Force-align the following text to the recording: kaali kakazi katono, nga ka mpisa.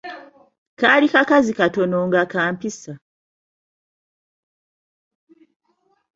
kaali 0.79 1.07
kakazi 1.13 1.51
katono, 1.59 1.99
nga 2.07 2.21
ka 2.31 2.43
mpisa. 2.53 2.93